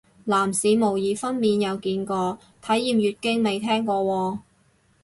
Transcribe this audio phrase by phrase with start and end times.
[0.25, 4.39] 男士模擬分娩有見過，體驗月經未聽過喎